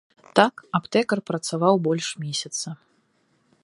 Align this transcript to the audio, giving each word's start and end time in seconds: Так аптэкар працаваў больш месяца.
Так 0.37 0.53
аптэкар 0.79 1.19
працаваў 1.29 1.75
больш 1.91 2.07
месяца. 2.25 2.67